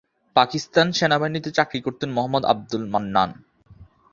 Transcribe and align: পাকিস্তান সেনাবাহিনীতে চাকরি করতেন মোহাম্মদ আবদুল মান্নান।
পাকিস্তান 0.35 0.87
সেনাবাহিনীতে 0.91 1.49
চাকরি 1.51 1.79
করতেন 1.81 2.09
মোহাম্মদ 2.11 2.43
আবদুল 2.45 2.83
মান্নান। 2.89 3.29